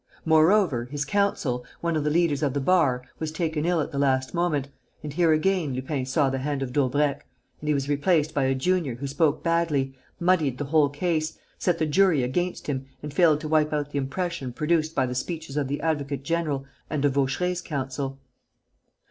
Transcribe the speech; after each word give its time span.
Moreover, 0.25 0.85
his 0.85 1.05
counsel, 1.05 1.63
one 1.81 1.95
of 1.95 2.03
the 2.03 2.09
Leaders 2.09 2.41
of 2.41 2.55
the 2.55 2.59
bar, 2.59 3.03
was 3.19 3.31
taken 3.31 3.65
ill 3.67 3.79
at 3.81 3.91
the 3.91 3.99
last 3.99 4.33
moment 4.33 4.67
and 5.03 5.13
here 5.13 5.31
again 5.31 5.75
Lupin 5.75 6.07
saw 6.07 6.27
the 6.31 6.39
hand 6.39 6.63
of 6.63 6.73
Daubrecq 6.73 7.23
and 7.59 7.67
he 7.67 7.73
was 7.75 7.87
replaced 7.87 8.33
by 8.33 8.45
a 8.45 8.55
junior 8.55 8.95
who 8.95 9.05
spoke 9.05 9.43
badly, 9.43 9.93
muddied 10.19 10.57
the 10.57 10.65
whole 10.65 10.89
case, 10.89 11.37
set 11.59 11.77
the 11.77 11.85
jury 11.85 12.23
against 12.23 12.65
him 12.65 12.87
and 13.03 13.13
failed 13.13 13.39
to 13.41 13.47
wipe 13.47 13.73
out 13.73 13.91
the 13.91 13.99
impression 13.99 14.51
produced 14.51 14.95
by 14.95 15.05
the 15.05 15.13
speeches 15.13 15.55
of 15.55 15.67
the 15.67 15.79
advocate 15.81 16.23
general 16.23 16.65
and 16.89 17.05
of 17.05 17.13
Vaucheray's 17.13 17.61
counsel. 17.61 18.19